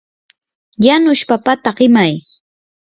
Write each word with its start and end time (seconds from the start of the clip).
yanush 0.85 1.23
papata 1.29 1.69
qimay. 1.77 2.13